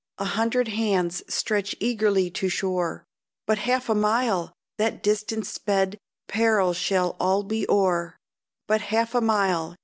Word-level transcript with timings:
a 0.17 0.25
hundred 0.25 0.69
hands 0.69 1.21
Stretch 1.31 1.75
eagerly 1.79 2.31
to 2.31 2.49
shore. 2.49 3.05
But 3.45 3.59
half 3.59 3.87
a 3.87 3.93
mile! 3.93 4.51
That 4.79 5.03
distance 5.03 5.49
sped 5.49 5.99
Peril 6.27 6.73
shall 6.73 7.15
all 7.19 7.43
be 7.43 7.67
o'er. 7.69 8.17
But 8.65 8.81
half 8.81 9.13
a 9.13 9.21
mile! 9.21 9.77